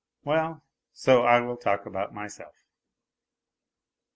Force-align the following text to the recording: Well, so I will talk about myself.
Well, 0.23 0.63
so 0.93 1.21
I 1.25 1.41
will 1.41 1.57
talk 1.57 1.85
about 1.85 2.11
myself. 2.11 2.55